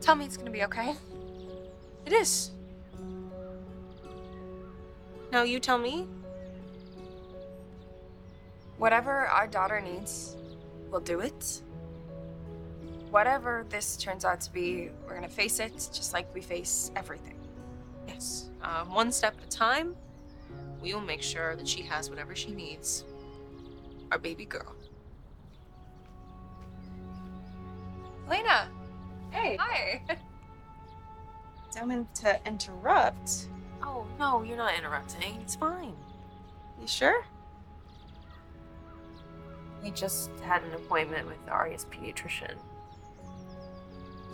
[0.00, 0.94] Tell me it's gonna be okay.
[2.06, 2.50] It is.
[5.30, 6.08] Now you tell me.
[8.78, 10.36] Whatever our daughter needs,
[10.90, 11.60] we'll do it.
[13.10, 17.36] Whatever this turns out to be, we're gonna face it just like we face everything.
[18.08, 18.48] Yes.
[18.62, 19.94] Uh, one step at a time.
[20.80, 23.04] We will make sure that she has whatever she needs.
[24.10, 24.74] Our baby girl.
[28.26, 28.69] Elena!
[31.80, 33.48] Don't mean to interrupt.
[33.82, 35.38] Oh, no, you're not interrupting.
[35.40, 35.94] It's fine.
[36.78, 37.24] You sure?
[39.82, 42.54] We just had an appointment with Aria's pediatrician.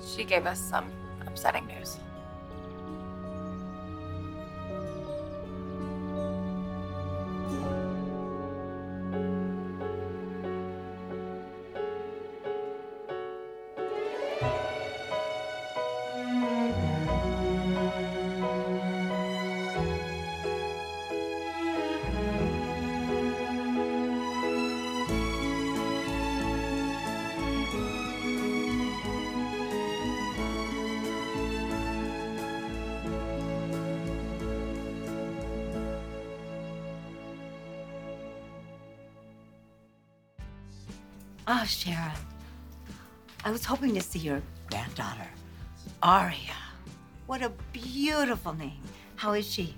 [0.05, 0.91] She gave us some
[1.25, 1.99] upsetting news.
[41.49, 42.11] Oh, Sharon.
[43.45, 45.29] I was hoping to see your granddaughter,
[46.03, 46.57] Aria.
[47.27, 48.83] What a beautiful name.
[49.15, 49.77] How is she?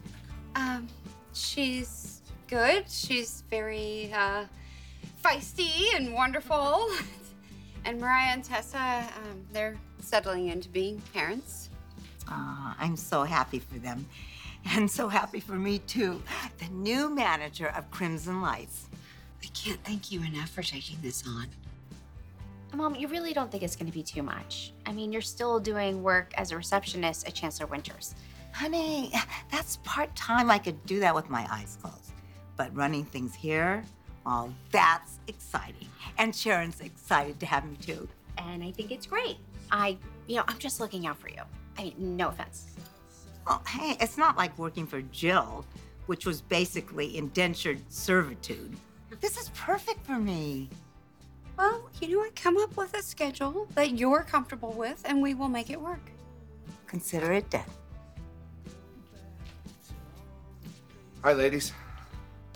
[0.56, 0.86] Um,
[1.34, 2.89] she's good.
[2.89, 4.44] She's very uh,
[5.22, 6.89] feisty and wonderful.
[7.84, 11.69] and Mariah and Tessa, um, they're settling into being parents.
[12.28, 14.06] Ah, I'm so happy for them.
[14.70, 16.22] And so happy for me, too.
[16.58, 18.88] The new manager of Crimson Lights.
[19.42, 21.47] I can't thank you enough for taking this on.
[22.75, 24.72] Mom, you really don't think it's going to be too much?
[24.84, 28.14] I mean, you're still doing work as a receptionist at Chancellor Winters.
[28.53, 29.12] Honey,
[29.50, 30.50] that's part time.
[30.50, 32.13] I could do that with my eyes closed.
[32.57, 33.85] But running things here,
[34.27, 35.89] well, that's exciting.
[36.18, 38.08] And Sharon's excited to have me, too.
[38.36, 39.39] And I think it's great.
[39.70, 39.96] I,
[40.27, 41.42] you know, I'm just looking out for you.
[41.79, 42.67] I mean, no offense.
[43.46, 45.64] Well, hey, it's not like working for Jill,
[46.07, 48.77] which was basically indentured servitude.
[49.20, 50.70] This is perfect for me.
[51.56, 52.36] Well, you know what?
[52.36, 56.11] Come up with a schedule that you're comfortable with, and we will make it work.
[56.86, 57.64] Consider it done.
[61.24, 61.73] Hi, ladies.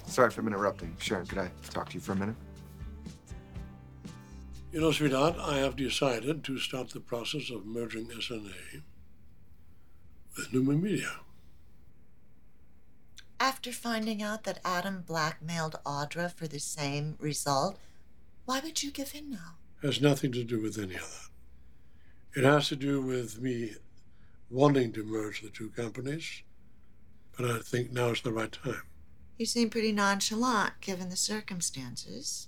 [0.06, 0.94] Sorry for interrupting.
[0.98, 2.36] Sharon, could I talk to you for a minute?
[4.70, 8.82] You know, sweetheart, I have decided to start the process of merging SNA
[10.36, 11.10] with Newman Media.
[13.42, 17.76] After finding out that Adam blackmailed Audra for the same result,
[18.44, 19.56] why would you give in now?
[19.82, 21.00] Has nothing to do with any of
[22.34, 22.40] that.
[22.40, 23.72] It has to do with me
[24.48, 26.44] wanting to merge the two companies,
[27.36, 28.84] but I think now is the right time.
[29.38, 32.46] You seem pretty nonchalant given the circumstances.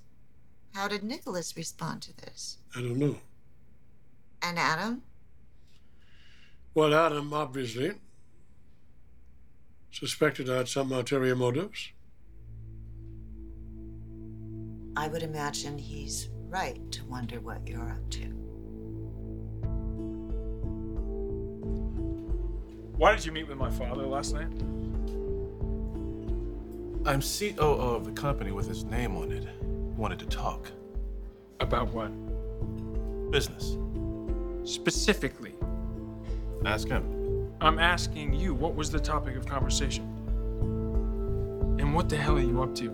[0.75, 2.59] How did Nicholas respond to this?
[2.77, 3.19] I don't know.
[4.41, 5.03] And Adam?
[6.73, 7.95] Well, Adam obviously
[9.95, 11.93] suspected I had some ulterior motives.
[14.97, 18.25] I would imagine he's right to wonder what you're up to.
[22.97, 24.53] Why did you meet with my father last night?
[27.07, 29.47] I'm COO of the company with his name on it.
[29.97, 30.71] Wanted to talk.
[31.61, 32.11] About what?
[33.31, 33.77] Business.
[34.65, 35.55] Specifically.
[36.65, 37.24] Ask him.
[37.65, 40.05] I'm asking you, what was the topic of conversation?
[41.81, 42.91] And what the hell are you up to?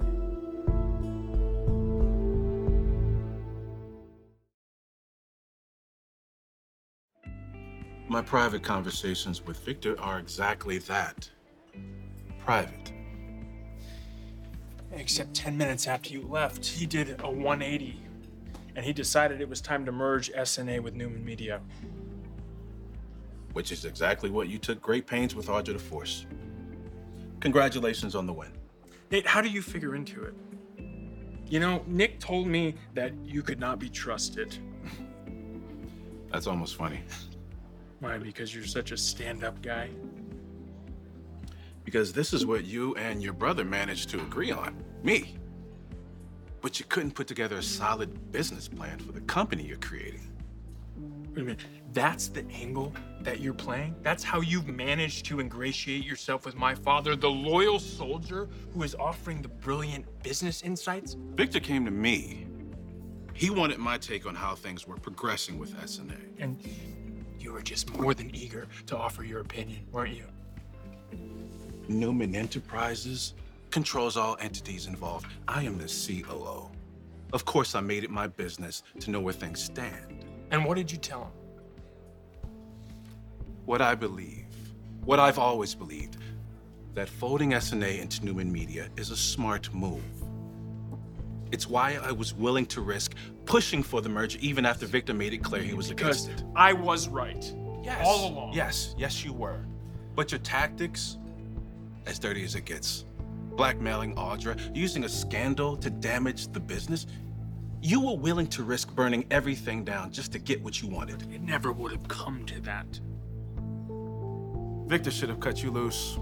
[8.08, 11.28] My private conversations with Victor are exactly that
[12.38, 12.92] private.
[14.92, 18.00] Except 10 minutes after you left, he did a 180.
[18.76, 21.60] And he decided it was time to merge SNA with Newman Media.
[23.52, 26.26] Which is exactly what you took great pains with Audra to force.
[27.40, 28.52] Congratulations on the win.
[29.10, 30.34] Nate, how do you figure into it?
[31.48, 34.56] You know, Nick told me that you could not be trusted.
[36.30, 37.00] That's almost funny.
[37.98, 38.18] Why?
[38.18, 39.90] Because you're such a stand up guy?
[41.84, 45.36] Because this is what you and your brother managed to agree on me.
[46.60, 50.29] But you couldn't put together a solid business plan for the company you're creating.
[51.40, 51.64] Wait a minute.
[51.94, 52.92] That's the angle
[53.22, 53.96] that you're playing?
[54.02, 58.94] That's how you've managed to ingratiate yourself with my father, the loyal soldier who is
[58.94, 61.16] offering the brilliant business insights?
[61.34, 62.46] Victor came to me.
[63.32, 66.18] He wanted my take on how things were progressing with SNA.
[66.38, 70.26] And you You were just more than eager to offer your opinion, weren't you?
[71.88, 73.34] Newman Enterprises
[73.70, 75.26] controls all entities involved.
[75.48, 76.70] I am the COO.
[77.32, 80.26] Of course, I made it my business to know where things stand.
[80.50, 82.50] And what did you tell him?
[83.66, 84.46] What I believe,
[85.04, 86.16] what I've always believed,
[86.94, 90.02] that folding SNA into Newman Media is a smart move.
[91.52, 93.14] It's why I was willing to risk
[93.44, 96.46] pushing for the merger even after Victor made it clear he was Because against it.
[96.54, 97.52] I was right.
[97.82, 98.02] Yes.
[98.04, 98.52] All along.
[98.52, 99.60] Yes, yes, you were.
[100.14, 101.18] But your tactics,
[102.06, 103.04] as dirty as it gets,
[103.56, 107.06] blackmailing Audra, using a scandal to damage the business,
[107.82, 111.22] you were willing to risk burning everything down just to get what you wanted.
[111.32, 113.00] It never would have come to that.
[114.86, 116.18] Victor should have cut you loose.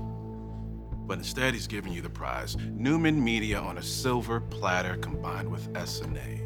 [1.06, 5.72] But instead, he's giving you the prize Newman Media on a silver platter combined with
[5.72, 6.42] SNA.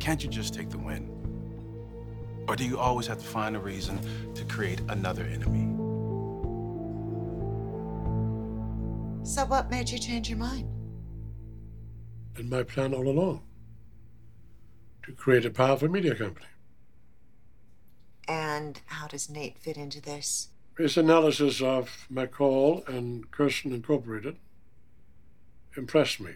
[0.00, 1.08] Can't you just take the win?
[2.48, 4.00] Or do you always have to find a reason
[4.34, 5.68] to create another enemy?
[9.24, 10.68] So, what made you change your mind?
[12.34, 13.42] Been my plan all along
[15.04, 16.46] to create a powerful media company.
[18.28, 20.48] And how does Nate fit into this?
[20.78, 24.36] His analysis of McCall and Kirsten Incorporated
[25.76, 26.32] impressed me.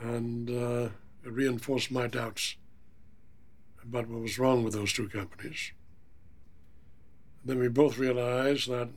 [0.00, 0.88] And uh,
[1.24, 2.56] it reinforced my doubts
[3.82, 5.72] about what was wrong with those two companies.
[7.44, 8.88] then we both realized that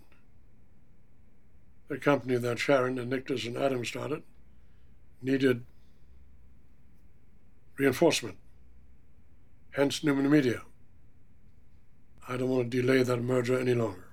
[1.88, 4.24] the company that Sharon and Nicholas and Adam started
[5.22, 5.66] needed
[7.80, 8.36] reinforcement,
[9.72, 10.62] hence Newman Media.
[12.28, 14.10] I don't want to delay that merger any longer.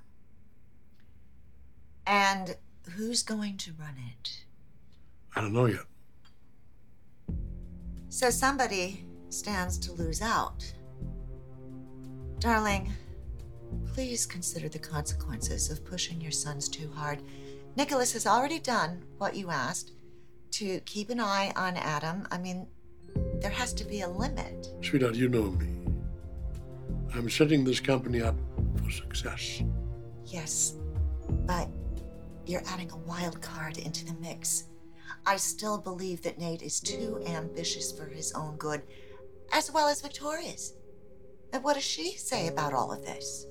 [2.06, 2.56] And
[2.94, 4.44] who's going to run it?
[5.34, 5.84] I don't know yet.
[8.08, 10.64] So, somebody stands to lose out.
[12.38, 12.92] Darling,
[13.92, 17.20] please consider the consequences of pushing your sons too hard.
[17.74, 19.92] Nicholas has already done what you asked
[20.52, 22.26] to keep an eye on Adam.
[22.30, 22.68] I mean,
[23.40, 24.68] there has to be a limit.
[24.82, 25.68] Sweetheart, you know me.
[27.14, 28.36] I'm setting this company up
[28.82, 29.62] for success.
[30.26, 30.74] Yes,
[31.46, 31.68] but
[32.44, 34.64] you're adding a wild card into the mix.
[35.24, 38.82] I still believe that Nate is too ambitious for his own good,
[39.52, 40.74] as well as Victoria's.
[41.52, 43.46] And what does she say about all of this?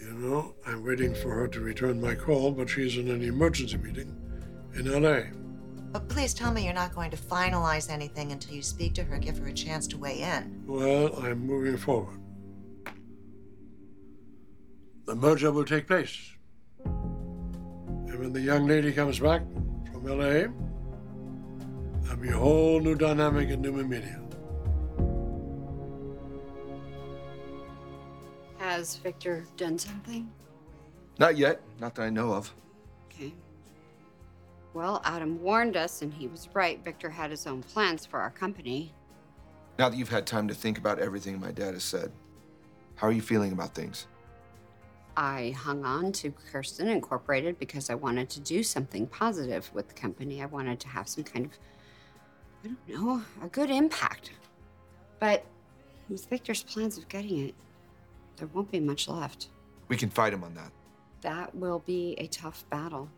[0.00, 3.76] You know, I'm waiting for her to return my call, but she's in an emergency
[3.78, 4.14] meeting
[4.74, 5.22] in LA.
[5.92, 9.18] But please tell me you're not going to finalize anything until you speak to her,
[9.18, 10.62] give her a chance to weigh in.
[10.66, 12.18] Well, I'm moving forward.
[15.06, 16.32] The merger will take place.
[16.84, 19.40] And when the young lady comes back
[19.90, 20.48] from LA,
[22.02, 24.20] there'll be a whole new dynamic in Newman Media.
[28.58, 30.30] Has Victor done something?
[31.18, 31.62] Not yet.
[31.80, 32.54] Not that I know of.
[33.06, 33.32] Okay.
[34.78, 36.78] Well, Adam warned us, and he was right.
[36.84, 38.92] Victor had his own plans for our company.
[39.76, 42.12] Now that you've had time to think about everything my dad has said,
[42.94, 44.06] how are you feeling about things?
[45.16, 49.94] I hung on to Kirsten Incorporated because I wanted to do something positive with the
[49.94, 50.44] company.
[50.44, 51.58] I wanted to have some kind of,
[52.62, 54.30] I don't know, a good impact.
[55.18, 55.44] But
[56.08, 57.54] with Victor's plans of getting it,
[58.36, 59.48] there won't be much left.
[59.88, 60.70] We can fight him on that.
[61.22, 63.10] That will be a tough battle.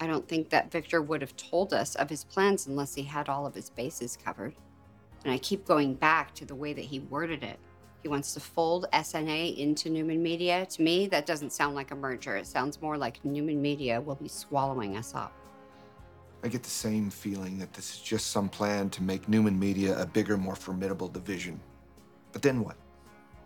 [0.00, 3.28] I don't think that Victor would have told us of his plans unless he had
[3.28, 4.54] all of his bases covered.
[5.24, 7.58] And I keep going back to the way that he worded it.
[8.02, 10.66] He wants to fold SNA into Newman Media.
[10.66, 12.36] To me, that doesn't sound like a merger.
[12.36, 15.32] It sounds more like Newman Media will be swallowing us up.
[16.44, 20.00] I get the same feeling that this is just some plan to make Newman Media
[20.00, 21.60] a bigger, more formidable division.
[22.30, 22.76] But then what?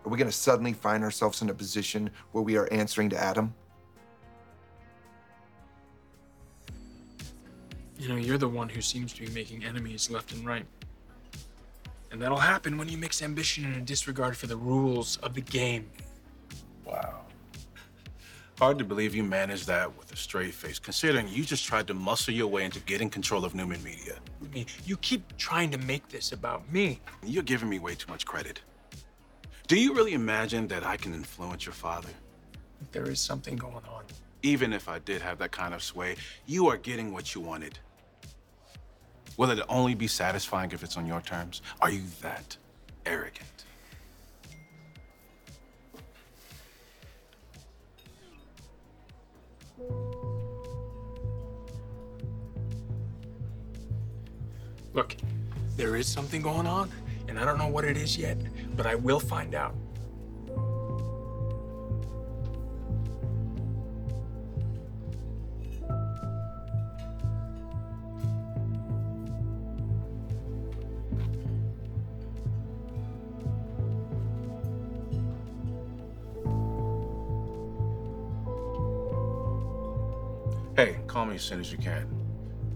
[0.05, 3.17] Are we going to suddenly find ourselves in a position where we are answering to
[3.17, 3.55] Adam?
[8.03, 10.65] You know, you're the one who seems to be making enemies left and right.
[12.11, 15.39] And that'll happen when you mix ambition and a disregard for the rules of the
[15.39, 15.89] game.
[16.83, 17.21] Wow.
[18.59, 21.93] Hard to believe you managed that with a straight face, considering you just tried to
[21.93, 24.15] muscle your way into getting control of Newman Media.
[24.41, 26.99] I mean, you keep trying to make this about me.
[27.23, 28.59] You're giving me way too much credit.
[29.67, 32.09] Do you really imagine that I can influence your father?
[32.91, 34.03] There is something going on.
[34.41, 37.79] Even if I did have that kind of sway, you are getting what you wanted.
[39.37, 41.61] Will it only be satisfying if it's on your terms?
[41.81, 42.55] Are you that
[43.05, 43.47] arrogant?
[54.93, 55.17] Look,
[55.75, 56.91] there is something going on,
[57.27, 58.37] and I don't know what it is yet,
[58.77, 59.73] but I will find out.
[80.75, 82.07] Hey, call me as soon as you can.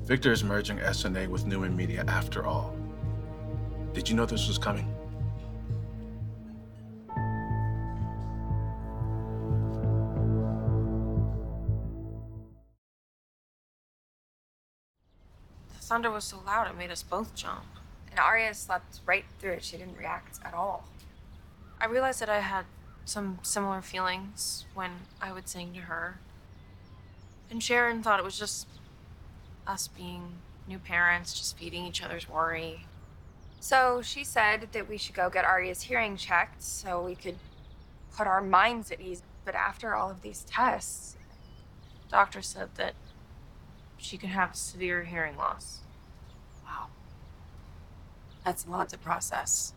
[0.04, 2.75] Victor is merging SNA with Newman Media after all.
[3.94, 4.94] Did you know this was coming?
[15.74, 17.66] The thunder was so loud it made us both jump.
[18.12, 19.63] And Aria slept right through it.
[19.63, 20.88] She didn't react at all.
[21.82, 22.66] I realized that I had
[23.06, 26.20] some similar feelings when I would sing to her.
[27.50, 28.68] And Sharon thought it was just
[29.66, 30.34] us being
[30.68, 32.86] new parents, just feeding each other's worry.
[33.60, 37.38] So she said that we should go get Aria's hearing checked so we could
[38.16, 39.24] put our minds at ease.
[39.46, 41.16] But after all of these tests,
[42.10, 42.94] Doctor said that
[43.98, 45.80] she could have severe hearing loss.
[46.66, 46.88] Wow.
[48.44, 49.74] That's a lot to process.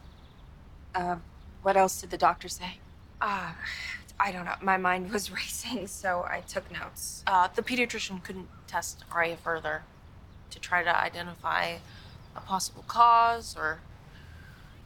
[0.94, 1.16] Uh,
[1.62, 2.78] what else did the doctor say?
[3.20, 3.52] uh,
[4.22, 4.54] I don't know.
[4.60, 7.24] My mind was racing, so I took notes.
[7.26, 9.82] Uh, the pediatrician couldn't test Aria further
[10.50, 11.76] to try to identify
[12.36, 13.80] a possible cause or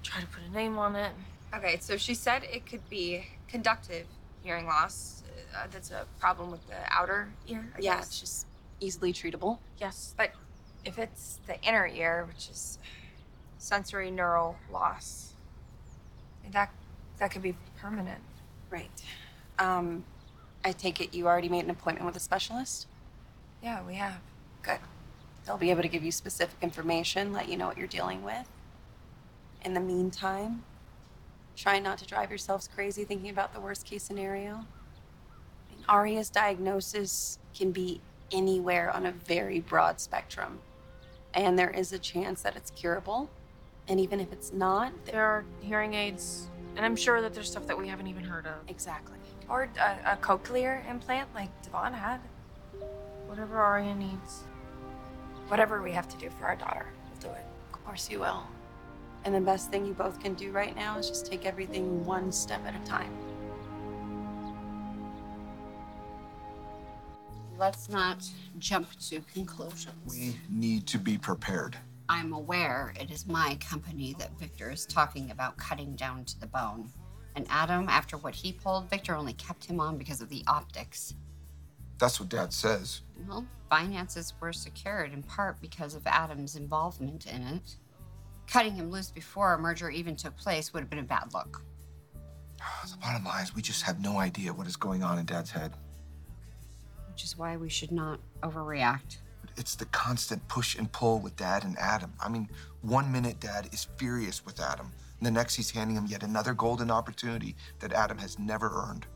[0.04, 1.10] try to put a name on it.
[1.52, 4.06] Okay, so she said it could be conductive
[4.44, 5.22] hearing loss.
[5.56, 7.64] Uh, that's a problem with the outer ear.
[7.76, 8.06] I Yeah, guess.
[8.06, 8.46] it's just
[8.80, 9.58] easily treatable.
[9.78, 10.30] Yes, but
[10.84, 12.78] if it's the inner ear, which is
[13.58, 15.32] sensory neural loss,
[16.52, 16.70] that
[17.18, 18.20] that could be permanent.
[18.70, 18.90] Right.
[19.58, 20.04] Um,
[20.64, 22.86] I take it you already made an appointment with a specialist?
[23.62, 24.20] Yeah, we have.
[24.62, 24.78] Good.
[25.46, 28.48] They'll be able to give you specific information, let you know what you're dealing with.
[29.64, 30.64] In the meantime,
[31.56, 34.52] try not to drive yourselves crazy thinking about the worst case scenario.
[34.54, 38.00] I mean, Aria's diagnosis can be
[38.32, 40.58] anywhere on a very broad spectrum.
[41.34, 43.28] And there is a chance that it's curable.
[43.88, 47.66] And even if it's not, There are hearing aids, and I'm sure that there's stuff
[47.66, 48.54] that we haven't even heard of.
[48.68, 49.18] exactly.
[49.48, 52.20] Or a, a cochlear implant like Devon had.
[53.26, 54.44] Whatever Aria needs.
[55.48, 57.44] Whatever we have to do for our daughter, we'll do it.
[57.72, 58.44] Of course you will.
[59.24, 62.32] And the best thing you both can do right now is just take everything one
[62.32, 63.12] step at a time.
[67.58, 69.94] Let's not jump to conclusions.
[70.08, 71.76] We need to be prepared.
[72.08, 76.46] I'm aware it is my company that Victor is talking about cutting down to the
[76.46, 76.90] bone.
[77.36, 81.14] And Adam, after what he pulled, Victor only kept him on because of the optics.
[81.98, 83.02] That's what Dad says.
[83.28, 87.76] Well, finances were secured in part because of Adam's involvement in it.
[88.46, 91.62] Cutting him loose before a merger even took place would have been a bad look.
[92.90, 95.50] The bottom line is we just have no idea what is going on in Dad's
[95.50, 95.72] head.
[97.10, 99.18] Which is why we should not overreact.
[99.56, 102.12] It's the constant push and pull with Dad and Adam.
[102.20, 102.48] I mean,
[102.82, 106.54] one minute Dad is furious with Adam, and the next he's handing him yet another
[106.54, 109.06] golden opportunity that Adam has never earned.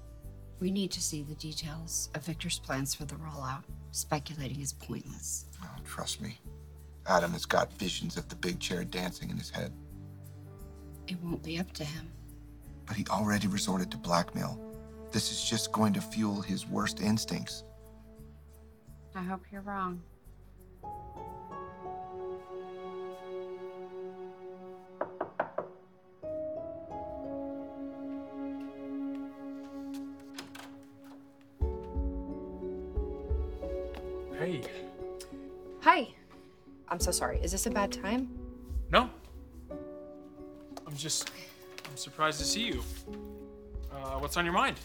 [0.60, 3.62] We need to see the details of Victor's plans for the rollout.
[3.92, 5.46] Speculating is pointless.
[5.62, 6.40] Oh, trust me.
[7.06, 9.72] Adam has got visions of the big chair dancing in his head,
[11.06, 12.10] It won't be up to him.
[12.86, 14.58] but he already resorted to blackmail.
[15.12, 17.64] This is just going to fuel his worst instincts.
[19.14, 20.02] I hope you're wrong.
[36.98, 37.38] I'm so sorry.
[37.44, 38.28] Is this a bad time?
[38.90, 39.08] no.
[40.84, 41.30] I'm just,
[41.88, 42.82] I'm surprised to see you.
[43.92, 44.80] Uh, what's on your mind?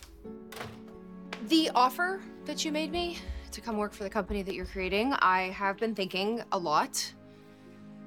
[1.48, 3.17] The offer that you made me
[3.51, 7.12] to come work for the company that you're creating, I have been thinking a lot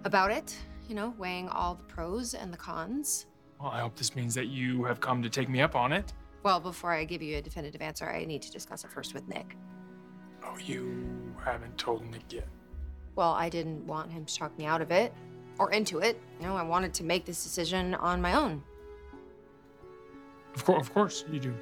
[0.05, 0.57] about it,
[0.89, 3.27] you know, weighing all the pros and the cons.
[3.61, 6.13] Well, I hope this means that you have come to take me up on it.
[6.45, 9.27] Well, before I give you a definitive answer, I need to discuss it first with
[9.27, 9.57] Nick.
[10.45, 12.47] Oh, you haven't told Nick yet.
[13.17, 15.13] Well, I didn't want him to talk me out of it
[15.59, 16.21] or into it.
[16.39, 18.63] You know, I wanted to make this decision on my own.
[20.55, 21.55] Of course, of course you do.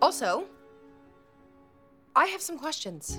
[0.00, 0.44] Also,
[2.14, 3.18] I have some questions.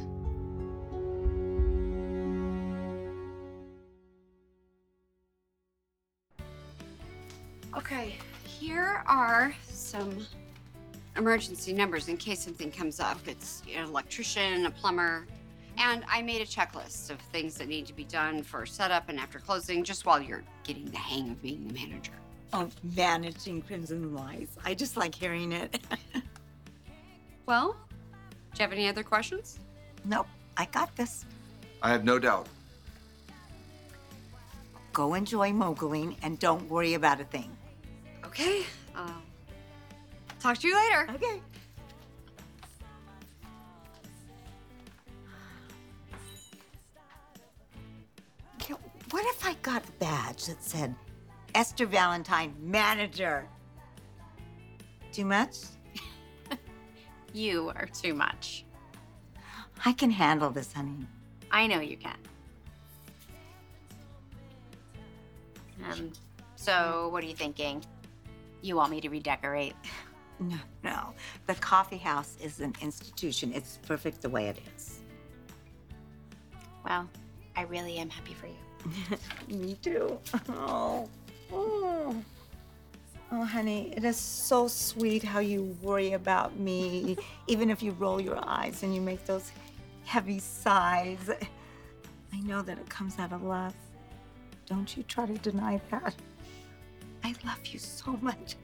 [7.78, 10.26] Okay, here are some
[11.18, 13.20] emergency numbers in case something comes up.
[13.28, 15.28] It's an electrician, a plumber,
[15.80, 19.18] And I made a checklist of things that need to be done for setup and
[19.18, 22.12] after closing, just while you're getting the hang of being the manager.
[22.52, 24.58] Oh, managing Crimson Lights.
[24.66, 25.80] I just like hearing it.
[27.46, 27.76] Well,
[28.54, 29.58] do you have any other questions?
[30.06, 31.26] nope, I got this.
[31.82, 32.46] I have no doubt.
[34.94, 37.50] Go enjoy moguling and don't worry about a thing.
[38.24, 38.66] Okay.
[38.96, 39.10] Uh,
[40.40, 41.08] talk to you later.
[41.16, 41.42] Okay.
[50.00, 50.96] Badge that said
[51.56, 53.48] Esther Valentine, manager?
[55.12, 55.58] Too much?
[57.32, 58.66] You are too much.
[59.86, 61.06] I can handle this, honey.
[61.52, 62.18] I know you can.
[65.88, 66.12] Um,
[66.56, 67.84] so what are you thinking?
[68.62, 69.76] You want me to redecorate?
[70.42, 71.14] No, no.
[71.48, 73.52] The coffee house is an institution.
[73.54, 75.02] It's perfect the way it is.
[76.86, 77.10] Well,
[77.58, 78.56] I really am happy for you.
[79.48, 80.20] Me too.
[80.50, 81.10] Oh.
[81.52, 82.16] Oh.
[83.32, 87.16] Oh, honey, it is so sweet how you worry about me,
[87.48, 89.52] even if you roll your eyes and you make those
[90.04, 91.30] heavy sighs.
[92.34, 93.76] I know that it comes out of love.
[94.66, 96.16] Don't you try to deny that.
[97.24, 98.56] I love you so much.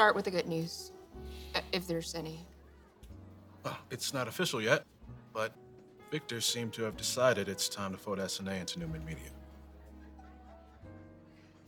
[0.00, 0.92] Start with the good news,
[1.54, 2.40] uh, if there's any.
[3.62, 4.86] Well, it's not official yet,
[5.34, 5.52] but
[6.10, 9.28] Victor seemed to have decided it's time to fold SNA into Newman Media.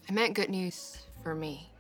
[0.09, 1.71] I meant good news for me.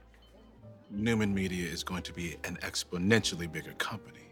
[0.90, 4.28] Newman Media is going to be an exponentially bigger company.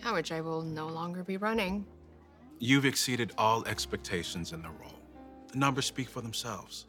[0.00, 1.86] Yeah, which I will no longer be running.
[2.58, 5.00] You've exceeded all expectations in the role.
[5.52, 6.86] The numbers speak for themselves.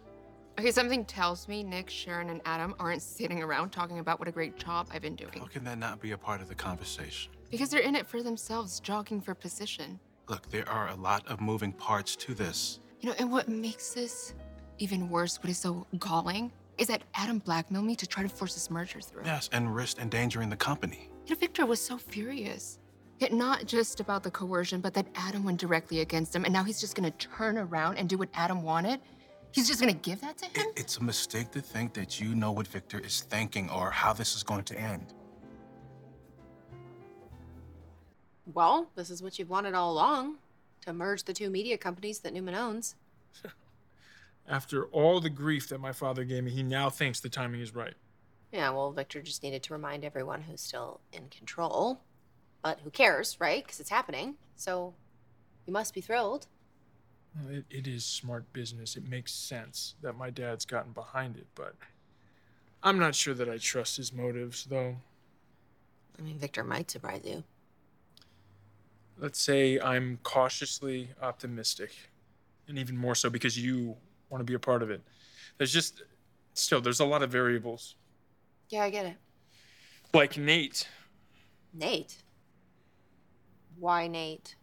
[0.59, 4.31] Okay, something tells me Nick, Sharon, and Adam aren't sitting around talking about what a
[4.31, 5.39] great job I've been doing.
[5.39, 7.31] How can that not be a part of the conversation?
[7.49, 10.01] Because they're in it for themselves, jogging for position.
[10.27, 12.81] Look, there are a lot of moving parts to this.
[12.99, 14.33] You know, and what makes this
[14.79, 18.53] even worse, what is so galling, is that Adam blackmailed me to try to force
[18.53, 19.23] this merger through.
[19.23, 21.09] Yes, and risk endangering the company.
[21.25, 22.79] You know, Victor was so furious.
[23.19, 26.65] Yet not just about the coercion, but that Adam went directly against him, and now
[26.65, 28.99] he's just gonna turn around and do what Adam wanted?
[29.51, 30.51] He's just gonna give that to him?
[30.55, 34.13] It- it's a mistake to think that you know what Victor is thinking or how
[34.13, 35.13] this is going to end.
[38.45, 40.37] Well, this is what you've wanted all along
[40.81, 42.95] to merge the two media companies that Newman owns.
[44.47, 47.75] After all the grief that my father gave me, he now thinks the timing is
[47.75, 47.93] right.
[48.51, 52.01] Yeah, well, Victor just needed to remind everyone who's still in control.
[52.63, 53.63] But who cares, right?
[53.63, 54.35] Because it's happening.
[54.55, 54.95] So
[55.67, 56.47] you must be thrilled.
[57.49, 58.95] It, it is smart business.
[58.95, 61.75] It makes sense that my dad's gotten behind it, but
[62.83, 64.95] I'm not sure that I trust his motives, though.
[66.17, 67.43] I mean, Victor might surprise you.
[69.17, 71.91] Let's say I'm cautiously optimistic,
[72.67, 73.95] and even more so because you
[74.29, 75.01] want to be a part of it.
[75.57, 76.03] There's just,
[76.53, 77.95] still, there's a lot of variables.
[78.69, 79.15] Yeah, I get it.
[80.13, 80.87] Like Nate.
[81.73, 82.17] Nate?
[83.77, 84.55] Why Nate?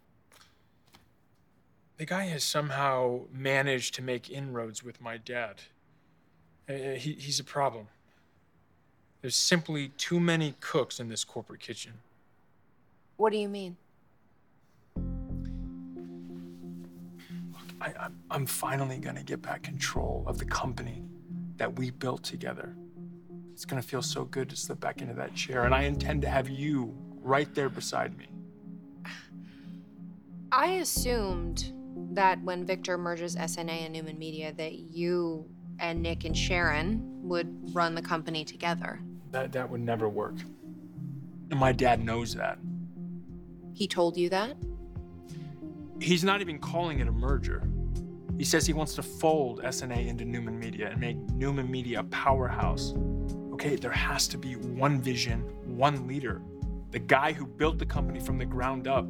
[1.99, 5.63] The guy has somehow managed to make inroads with my dad.
[6.69, 7.89] Uh, he, he's a problem.
[9.23, 11.95] There's simply too many cooks in this corporate kitchen.
[13.17, 13.77] What do you mean?
[17.81, 21.03] I, I'm, I'm finally gonna get back control of the company
[21.57, 22.75] that we built together.
[23.53, 26.29] It's gonna feel so good to slip back into that chair, and I intend to
[26.29, 28.27] have you right there beside me.
[30.53, 31.73] I assumed
[32.13, 37.75] that when Victor merges SNA and Newman Media, that you and Nick and Sharon would
[37.75, 39.01] run the company together.
[39.31, 40.37] That that would never work.
[41.51, 42.59] And my dad knows that.
[43.73, 44.57] He told you that?
[46.01, 47.69] He's not even calling it a merger.
[48.39, 52.05] He says he wants to fold SNA into Newman Media and make Newman Media a
[52.05, 52.95] powerhouse.
[53.53, 56.43] Okay, there has to be one vision, one leader.
[56.91, 59.07] The guy who built the company from the ground up.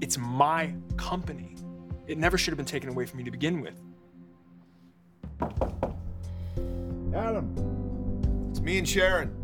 [0.00, 1.56] It's my company.
[2.06, 3.80] It never should have been taken away from me to begin with.
[7.14, 8.48] Adam.
[8.50, 9.34] It's me and Sharon.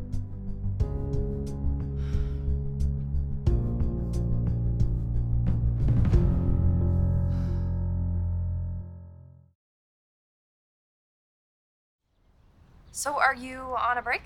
[12.93, 14.25] So, are you on a break?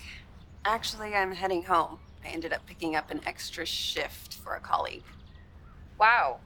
[0.64, 1.98] Actually, I'm heading home.
[2.24, 5.04] I ended up picking up an extra shift for a colleague.
[5.96, 6.40] Wow.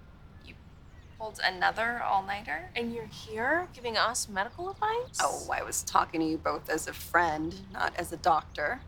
[1.19, 2.71] You pulled another all nighter.
[2.77, 5.19] And you're here giving us medical advice?
[5.21, 8.81] Oh, I was talking to you both as a friend, not as a doctor.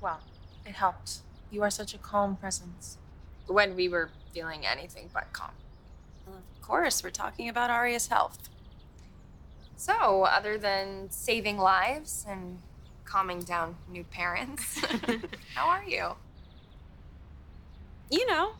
[0.00, 0.20] Well,
[0.64, 1.18] it helped.
[1.50, 2.98] You are such a calm presence.
[3.46, 5.50] When we were feeling anything but calm.
[6.26, 8.48] Well, of course, we're talking about Aria's health.
[9.76, 12.58] So, other than saving lives and
[13.04, 14.80] calming down new parents,
[15.54, 16.12] how are you?
[18.10, 18.52] You know,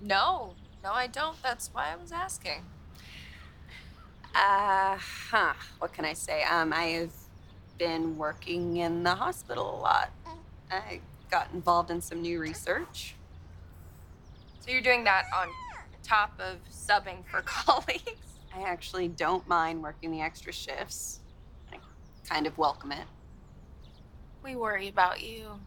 [0.00, 1.40] No, no, I don't.
[1.42, 2.64] That's why I was asking.
[4.34, 6.42] uh, huh, what can I say?
[6.44, 7.12] Um, I have
[7.78, 10.10] been working in the hospital a lot.
[10.70, 13.14] I got involved in some new research.
[14.60, 15.48] So, you're doing that on
[16.02, 18.10] top of subbing for colleagues?
[18.54, 21.20] I actually don't mind working the extra shifts.
[21.72, 21.78] I
[22.28, 23.06] kind of welcome it.
[24.44, 25.60] We worry about you.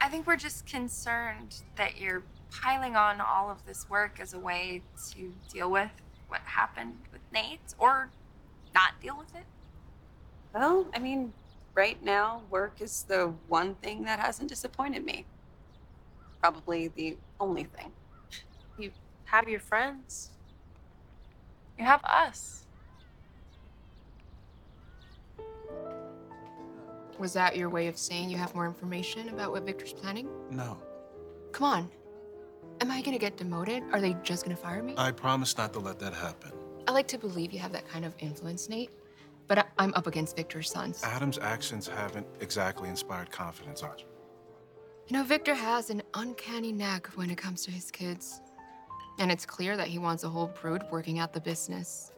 [0.00, 2.22] I think we're just concerned that you're
[2.60, 5.90] piling on all of this work as a way to deal with
[6.28, 8.10] what happened with Nate or
[8.74, 9.44] not deal with it.
[10.54, 11.32] Well, I mean,
[11.74, 15.24] right now, work is the one thing that hasn't disappointed me.
[16.40, 17.92] Probably the only thing.
[18.78, 18.90] You
[19.24, 20.30] have your friends.
[21.78, 22.66] You have us.
[27.18, 30.28] Was that your way of saying you have more information about what Victor's planning?
[30.50, 30.76] No.
[31.52, 31.90] Come on.
[32.82, 33.84] Am I gonna get demoted?
[33.92, 34.94] Are they just gonna fire me?
[34.98, 36.50] I promise not to let that happen.
[36.88, 38.90] I like to believe you have that kind of influence, Nate.
[39.46, 41.00] But I- I'm up against Victor's sons.
[41.04, 44.06] Adam's actions haven't exactly inspired confidence, Archie.
[45.06, 48.40] You know, Victor has an uncanny knack when it comes to his kids.
[49.20, 52.10] And it's clear that he wants a whole brood working out the business.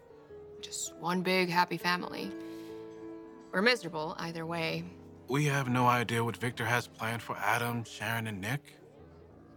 [0.62, 2.30] Just one big happy family.
[3.52, 4.84] We're miserable either way.
[5.28, 8.78] We have no idea what Victor has planned for Adam, Sharon, and Nick.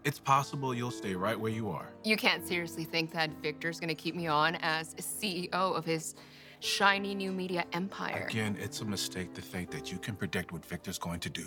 [0.08, 1.89] It's possible you'll stay right where you are.
[2.06, 6.15] You can't seriously think that Victor's gonna keep me on as CEO of his
[6.62, 8.26] shiny new media empire.
[8.30, 11.46] Again, it's a mistake to think that you can predict what Victor's going to do.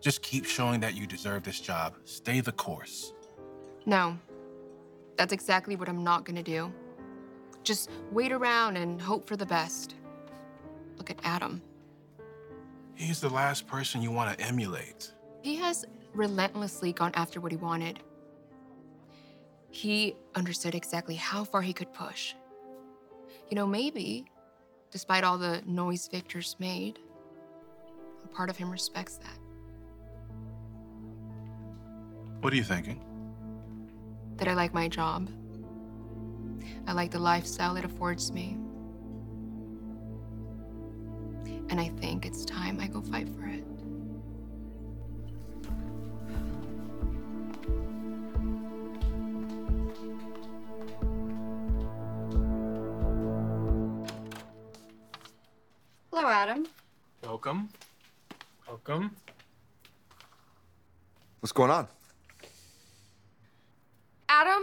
[0.00, 1.96] Just keep showing that you deserve this job.
[2.04, 3.14] Stay the course.
[3.84, 4.16] No.
[5.16, 6.72] That's exactly what I'm not gonna do.
[7.64, 9.96] Just wait around and hope for the best.
[10.98, 11.60] Look at Adam.
[12.94, 15.12] He's the last person you want to emulate.
[15.42, 18.00] He has relentlessly gone after what he wanted.
[19.70, 22.34] He understood exactly how far he could push.
[23.48, 24.26] You know, maybe,
[24.90, 26.98] despite all the noise Victor's made,
[28.24, 29.38] a part of him respects that.
[32.40, 33.04] What are you thinking?
[34.36, 35.28] That I like my job.
[36.86, 38.56] I like the lifestyle it affords me.
[41.68, 43.64] And I think it's time I go fight for it.
[61.50, 61.88] What's going on?
[64.28, 64.62] Adam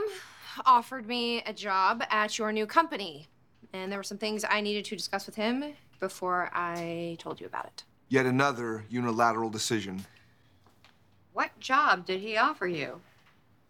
[0.65, 3.27] offered me a job at your new company,
[3.73, 7.45] and there were some things I needed to discuss with him before I told you
[7.45, 7.83] about it.
[8.07, 10.05] Yet another unilateral decision.
[11.33, 13.01] What job did he offer you?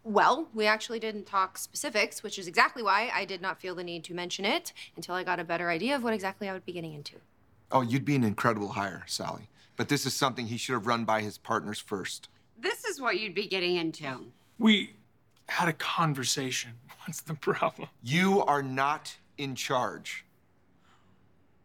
[0.03, 3.84] Well, we actually didn't talk specifics, which is exactly why I did not feel the
[3.84, 6.67] need to mention it until I got a better idea of what exactly I would
[6.67, 7.15] be getting into.
[7.71, 9.49] Oh, you'd be an incredible hire, Sally.
[9.75, 12.30] But this is something he should have run by his partners first.
[12.58, 14.26] This is what you'd be getting into.
[14.58, 14.96] We
[15.48, 16.72] had a conversation.
[17.06, 17.89] What's the problem?
[18.04, 20.26] You are not in charge.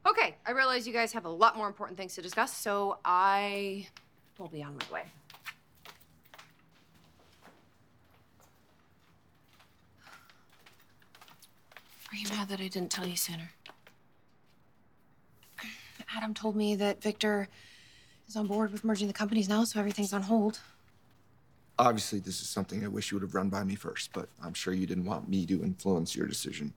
[0.06, 3.86] Okay, I realize you guys have a lot more important things to discuss, so I
[4.38, 5.04] will be on my way.
[12.12, 13.52] Are you mad that I didn't tell you sooner?
[16.14, 17.48] Adam told me that Victor
[18.28, 20.60] is on board with merging the companies now, so everything's on hold.
[21.78, 24.54] Obviously, this is something I wish you would have run by me first, but I'm
[24.54, 26.74] sure you didn't want me to influence your decision.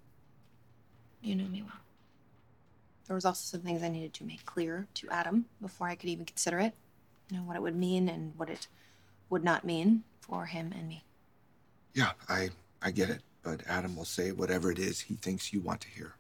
[1.22, 1.82] You know me well.
[3.08, 6.10] There was also some things I needed to make clear to Adam before I could
[6.10, 6.74] even consider it.
[7.30, 8.68] You know, what it would mean and what it
[9.30, 11.04] would not mean for him and me.
[11.94, 12.50] Yeah, I
[12.82, 15.88] I get it, but Adam will say whatever it is he thinks you want to
[15.88, 16.16] hear.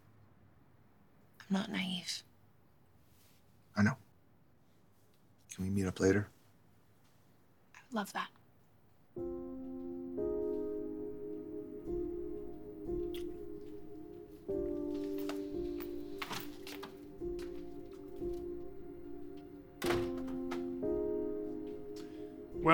[1.39, 2.23] I'm not naive.
[3.77, 3.97] I know.
[5.53, 6.27] Can we meet up later?
[7.75, 8.27] I would love that.
[9.17, 9.27] Well,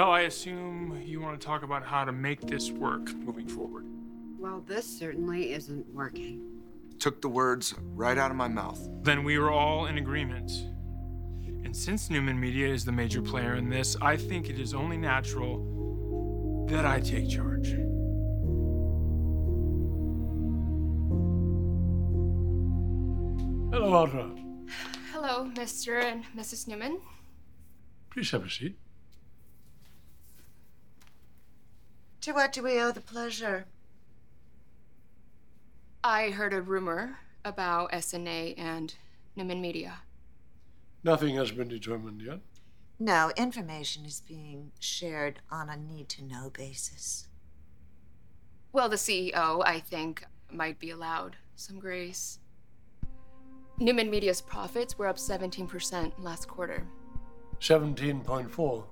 [0.10, 3.86] I assume you want to talk about how to make this work moving forward.
[4.40, 6.42] Well, this certainly isn't working.
[6.98, 8.80] Took the words right out of my mouth.
[9.04, 10.52] Then we were all in agreement.
[11.64, 14.98] And since Newman Media is the major player in this, I think it is only
[14.98, 15.60] natural
[16.72, 17.68] that I take charge.
[23.74, 24.40] Hello, Audra.
[25.12, 26.02] Hello, Mr.
[26.02, 26.70] and Mrs.
[26.70, 27.02] Newman.
[28.10, 28.78] Please have a seat.
[32.22, 33.66] To what do we owe the pleasure?
[36.06, 38.96] I heard a rumor about SNA and
[39.36, 39.96] Newman Media.
[41.04, 42.40] Nothing has been determined yet.
[43.02, 47.28] No, information is being shared on a need to know basis.
[48.74, 52.38] Well, the CEO, I think, might be allowed some grace.
[53.80, 56.86] Newman Media's profits were up 17% last quarter.
[57.60, 58.84] 17.4%.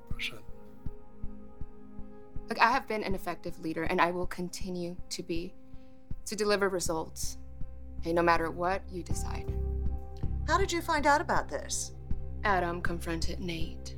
[2.49, 5.53] Look, I have been an effective leader, and I will continue to be,
[6.25, 7.37] to deliver results,
[8.05, 9.53] and no matter what you decide.
[10.47, 11.93] How did you find out about this?
[12.43, 13.97] Adam confronted Nate.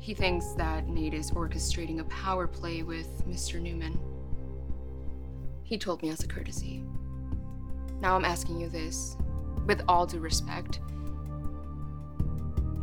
[0.00, 3.60] He thinks that Nate is orchestrating a power play with Mr.
[3.60, 3.98] Newman.
[5.64, 6.82] He told me as a courtesy.
[8.00, 9.16] Now I'm asking you this,
[9.66, 10.80] with all due respect.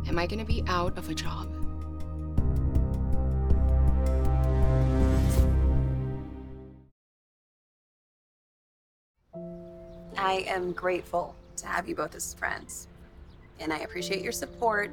[0.06, 1.52] Am I gonna be out of a job?
[10.16, 12.88] I am grateful to have you both as friends.
[13.58, 14.92] And I appreciate your support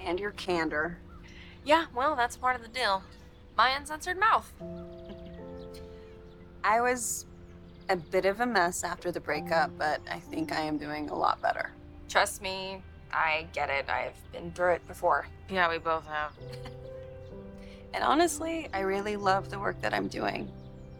[0.00, 0.98] and your candor.
[1.68, 3.02] Yeah, well, that's part of the deal.
[3.54, 4.50] My uncensored mouth.
[6.64, 7.26] I was
[7.90, 11.14] a bit of a mess after the breakup, but I think I am doing a
[11.14, 11.70] lot better.
[12.08, 13.90] Trust me, I get it.
[13.90, 15.26] I've been through it before.
[15.50, 16.32] Yeah, we both have.
[17.94, 20.52] And honestly, I really love the work that I'm doing.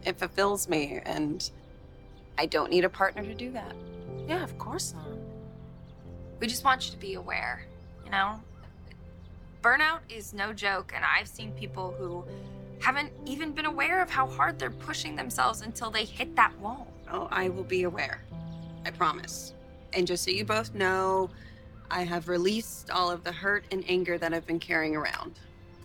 [0.05, 1.47] It fulfills me, and
[2.39, 3.75] I don't need a partner to do that.
[4.27, 5.05] Yeah, of course not.
[6.39, 7.63] We just want you to be aware,
[8.03, 8.41] you know?
[9.61, 12.23] Burnout is no joke, and I've seen people who
[12.79, 16.87] haven't even been aware of how hard they're pushing themselves until they hit that wall.
[17.11, 18.21] Oh, I will be aware.
[18.85, 19.53] I promise.
[19.91, 21.29] And just so you both know,
[21.91, 25.39] I have released all of the hurt and anger that I've been carrying around.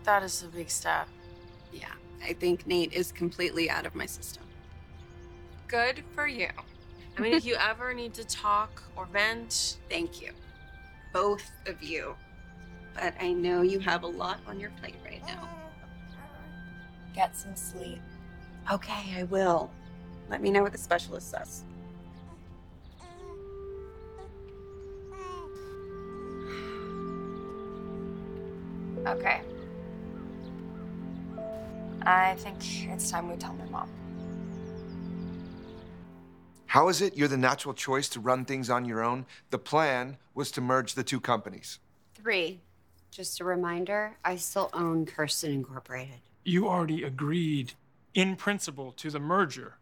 [0.04, 1.08] That is a big step.
[1.72, 1.88] Yeah,
[2.22, 4.44] I think Nate is completely out of my system.
[5.66, 6.48] Good for you.
[7.16, 10.30] I mean, if you ever need to talk or vent, Thank you.
[11.12, 12.14] Both of you.
[12.94, 15.48] But I know you have a lot on your plate right now.
[17.14, 18.00] Get some sleep.
[18.72, 19.70] Okay, I will.
[20.30, 21.64] Let me know what the specialist says.
[29.06, 29.42] Okay.
[32.06, 32.56] I think
[32.90, 33.88] it's time we tell my mom.
[36.66, 39.26] How is it you're the natural choice to run things on your own?
[39.50, 41.78] The plan was to merge the two companies.
[42.14, 42.60] Three.
[43.14, 46.16] Just a reminder, I still own Kirsten Incorporated.
[46.42, 47.74] You already agreed
[48.12, 49.76] in principle to the merger.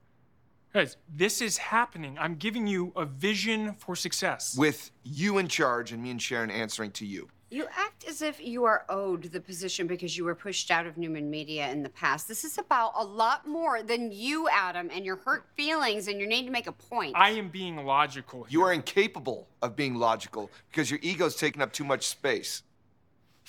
[0.74, 2.18] Guys, this is happening.
[2.20, 4.54] I'm giving you a vision for success.
[4.54, 7.30] With you in charge and me and Sharon answering to you.
[7.48, 10.98] You act as if you are owed the position because you were pushed out of
[10.98, 12.28] Newman Media in the past.
[12.28, 16.28] This is about a lot more than you, Adam, and your hurt feelings and your
[16.28, 17.14] need to make a point.
[17.16, 18.44] I am being logical.
[18.50, 22.62] You are incapable of being logical because your ego's taking up too much space.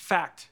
[0.04, 0.50] Fact.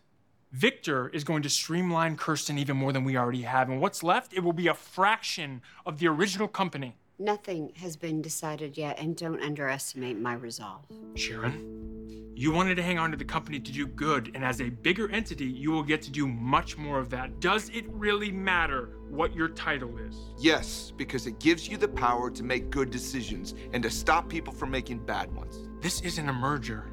[0.51, 3.69] Victor is going to streamline Kirsten even more than we already have.
[3.69, 6.97] And what's left, it will be a fraction of the original company.
[7.19, 10.87] Nothing has been decided yet, and don't underestimate my resolve.
[11.17, 14.71] Sharon, you wanted to hang on to the company to do good, and as a
[14.71, 17.38] bigger entity, you will get to do much more of that.
[17.41, 20.17] Does it really matter what your title is?
[20.38, 24.55] Yes, because it gives you the power to make good decisions and to stop people
[24.55, 25.69] from making bad ones.
[25.83, 26.92] This isn't a merger.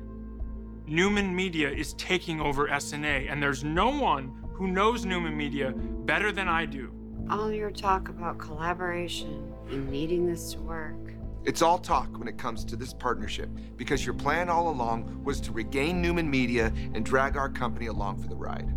[0.89, 6.32] Newman Media is taking over SNA, and there's no one who knows Newman Media better
[6.32, 6.91] than I do.
[7.30, 10.95] All your talk about collaboration and needing this to work.
[11.43, 15.39] It's all talk when it comes to this partnership because your plan all along was
[15.41, 18.67] to regain Newman Media and drag our company along for the ride.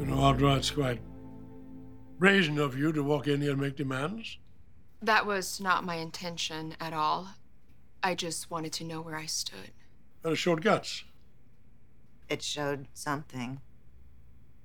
[0.00, 1.00] You know, Audra, it's quite
[2.18, 4.38] brazen of you to walk in here and make demands.
[5.00, 7.28] That was not my intention at all.
[8.04, 9.70] I just wanted to know where I stood.
[10.22, 11.04] Very short guts.
[12.28, 13.62] It showed something.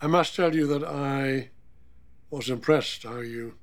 [0.02, 1.52] I must tell you that I
[2.30, 3.56] was impressed how you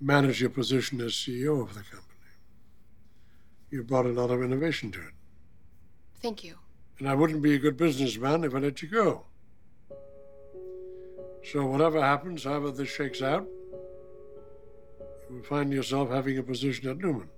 [0.00, 2.30] managed your position as CEO of the company.
[3.70, 5.14] You brought a lot of innovation to it.
[6.22, 6.54] Thank you.
[7.00, 9.24] And I wouldn't be a good businessman if I let you go.
[11.42, 13.48] So, whatever happens, however this shakes out,
[15.28, 17.30] you will find yourself having a position at Newman.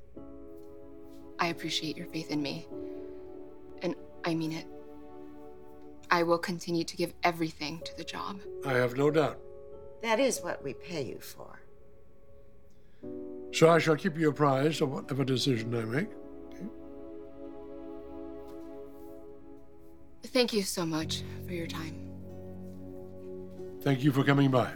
[1.38, 2.66] I appreciate your faith in me.
[3.82, 4.66] And I mean it.
[6.10, 8.40] I will continue to give everything to the job.
[8.66, 9.38] I have no doubt.
[10.02, 11.60] That is what we pay you for.
[13.52, 16.08] So, I shall keep you apprised of whatever decision I make.
[20.26, 21.94] Thank you so much for your time.
[23.80, 24.72] Thank you for coming by.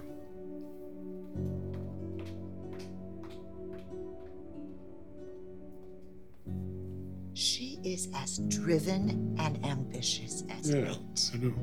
[7.84, 11.30] Is as driven and ambitious as Yeah, Nate.
[11.34, 11.54] I know.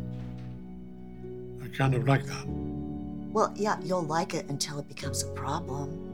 [1.64, 2.46] I kind of like that.
[3.32, 6.06] Well, yeah, you'll like it until it becomes a problem.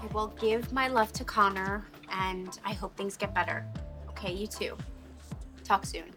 [0.00, 3.64] I will give my love to Connor, and I hope things get better.
[4.10, 4.76] Okay, you too.
[5.64, 6.10] Talk soon.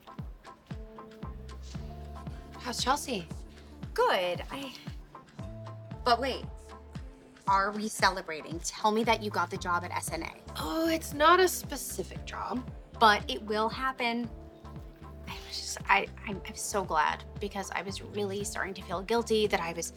[2.59, 3.27] How's Chelsea?
[3.93, 4.43] Good.
[4.51, 4.71] I.
[6.03, 6.43] But wait.
[7.47, 8.59] Are we celebrating?
[8.63, 10.31] Tell me that you got the job at SNA.
[10.57, 12.63] Oh, it's not a specific job.
[12.99, 14.29] But it will happen.
[15.27, 19.01] I was just, I, I'm, I'm so glad because I was really starting to feel
[19.01, 19.93] guilty that I was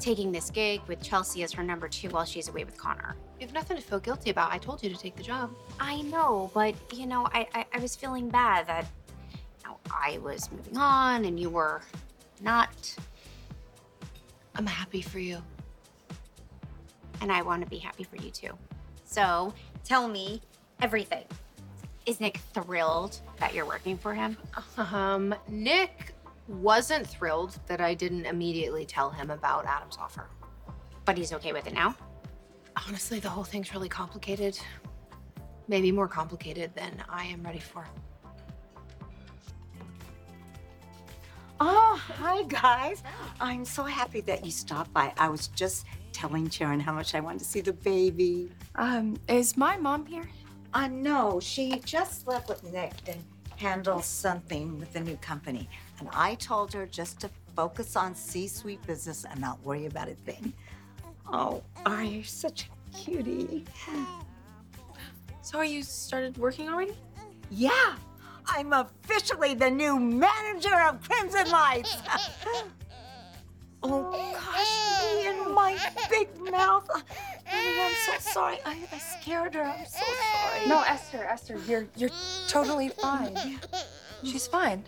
[0.00, 3.14] taking this gig with Chelsea as her number two while she's away with Connor.
[3.38, 4.50] You have nothing to feel guilty about.
[4.50, 5.54] I told you to take the job.
[5.78, 8.86] I know, but you know, I, I, I was feeling bad that
[9.32, 11.82] you know, I was moving on and you were
[12.40, 12.96] not.
[14.56, 15.42] I'm happy for you.
[17.20, 18.56] And I want to be happy for you too.
[19.04, 19.52] So
[19.84, 20.40] tell me
[20.80, 21.24] everything.
[22.06, 24.36] Is Nick thrilled that you're working for him?
[24.76, 26.14] Um, Nick
[26.48, 30.26] wasn't thrilled that I didn't immediately tell him about Adam's offer.
[31.04, 31.94] But he's okay with it now?
[32.86, 34.58] Honestly, the whole thing's really complicated.
[35.68, 37.86] Maybe more complicated than I am ready for.
[41.60, 43.02] Oh, hi guys.
[43.40, 45.12] I'm so happy that you stopped by.
[45.18, 48.50] I was just telling Sharon how much I wanted to see the baby.
[48.74, 50.28] Um, is my mom here?
[50.72, 53.14] Uh, no, she just left with Nick to
[53.56, 55.68] handle something with the new company.
[55.98, 60.14] And I told her just to focus on C-suite business and not worry about a
[60.14, 60.52] thing.
[61.32, 63.64] Oh, are you such a cutie?
[65.42, 66.94] So are you started working already?
[67.50, 67.96] Yeah,
[68.46, 71.96] I'm officially the new manager of Crimson Lights.
[73.82, 75.76] oh gosh, me and my
[76.08, 76.88] big mouth.
[77.46, 78.58] Honey, I'm so sorry.
[78.64, 79.62] I, I scared her.
[79.62, 80.68] I'm so sorry.
[80.68, 82.10] No, Esther, Esther, you're you're
[82.48, 83.36] totally fine.
[84.22, 84.84] She's fine.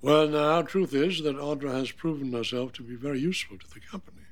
[0.00, 3.80] Well, now, truth is that Audra has proven herself to be very useful to the
[3.80, 4.22] company.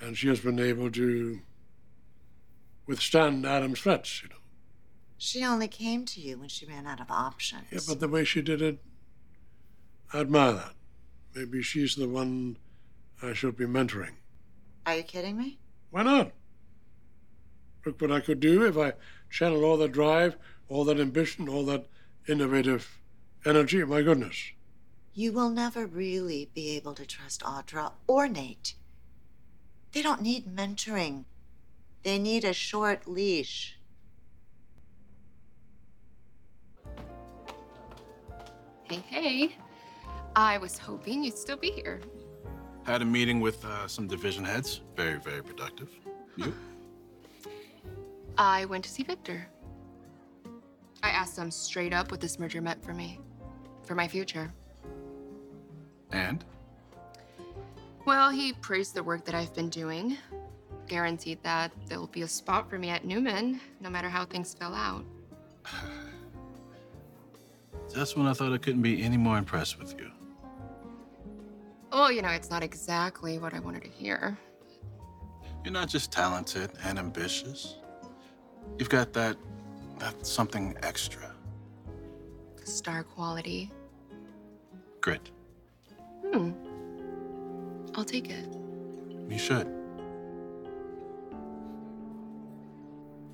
[0.00, 1.40] And she has been able to
[2.86, 4.36] withstand Adam's threats, you know.
[5.18, 7.64] She only came to you when she ran out of options.
[7.70, 8.78] Yeah, but the way she did it,
[10.14, 10.72] I admire that.
[11.34, 12.56] Maybe she's the one
[13.22, 14.14] I should be mentoring.
[14.86, 15.58] Are you kidding me?
[15.90, 16.32] Why not?
[17.84, 18.94] Look what I could do if I
[19.30, 20.36] channel all that drive,
[20.68, 21.86] all that ambition, all that
[22.28, 23.00] innovative
[23.44, 23.82] energy.
[23.84, 24.52] My goodness.
[25.14, 28.74] You will never really be able to trust Audra or Nate.
[29.92, 31.24] They don't need mentoring.
[32.02, 33.76] They need a short leash.
[38.84, 39.56] Hey, hey.
[40.36, 42.00] I was hoping you'd still be here.
[42.84, 44.80] Had a meeting with uh, some division heads.
[44.96, 45.90] Very, very productive.
[46.36, 46.54] You?
[48.38, 49.46] I went to see Victor.
[51.02, 53.18] I asked him straight up what this merger meant for me,
[53.82, 54.52] for my future.
[56.12, 56.44] And?
[58.06, 60.16] Well, he praised the work that I've been doing,
[60.86, 64.74] guaranteed that there'll be a spot for me at Newman, no matter how things fell
[64.74, 65.04] out.
[67.94, 70.10] Just when I thought I couldn't be any more impressed with you.
[71.92, 74.38] Well, you know, it's not exactly what I wanted to hear.
[75.64, 77.76] You're not just talented and ambitious.
[78.78, 79.36] You've got that
[79.98, 81.34] that something extra.
[82.64, 83.70] Star quality.
[85.00, 85.30] Grit.
[86.32, 86.52] Hmm.
[87.94, 88.46] I'll take it.
[89.28, 89.68] You should.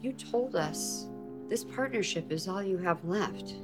[0.03, 1.07] You told us
[1.49, 3.55] this partnership is all you have left.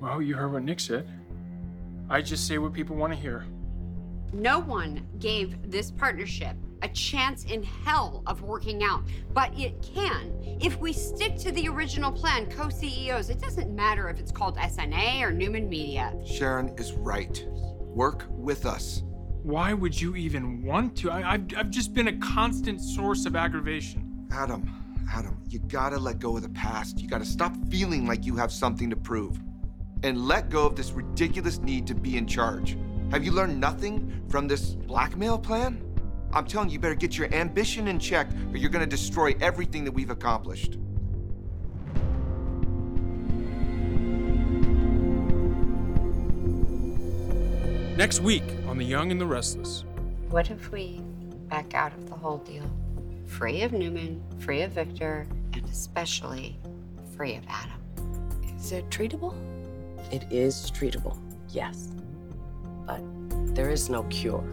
[0.00, 1.08] Well, you heard what Nick said.
[2.08, 3.44] I just say what people want to hear.
[4.32, 9.02] No one gave this partnership a chance in hell of working out,
[9.32, 13.30] but it can if we stick to the original plan, co CEOs.
[13.30, 16.14] It doesn't matter if it's called SNA or Newman Media.
[16.24, 17.44] Sharon is right.
[17.80, 19.02] Work with us.
[19.42, 21.10] Why would you even want to?
[21.10, 24.28] I, I've, I've just been a constant source of aggravation.
[24.32, 24.68] Adam,
[25.12, 27.00] Adam, you gotta let go of the past.
[27.00, 29.40] You gotta stop feeling like you have something to prove.
[30.06, 32.78] And let go of this ridiculous need to be in charge.
[33.10, 35.82] Have you learned nothing from this blackmail plan?
[36.32, 39.82] I'm telling you, you better get your ambition in check or you're gonna destroy everything
[39.82, 40.78] that we've accomplished.
[47.96, 49.84] Next week on The Young and the Restless.
[50.30, 51.00] What if we
[51.48, 52.70] back out of the whole deal?
[53.26, 56.60] Free of Newman, free of Victor, and especially
[57.16, 57.80] free of Adam.
[58.56, 59.34] Is it treatable?
[60.10, 61.18] It is treatable,
[61.50, 61.90] yes.
[62.86, 63.02] But
[63.54, 64.44] there is no cure.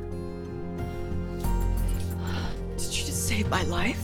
[2.77, 4.03] Did you just save my life?